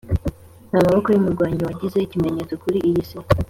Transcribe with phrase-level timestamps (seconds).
[0.71, 3.17] namaboko yumurwanyi wagize ikimenyetso kuri iyi si.